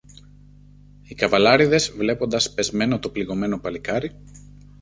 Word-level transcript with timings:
Οι 1.03 1.15
καβαλάρηδες, 1.15 1.91
βλέποντας 1.91 2.53
πεσμένο 2.53 2.99
το 2.99 3.09
πληγωμένο 3.09 3.59
παλικάρι 3.59 4.15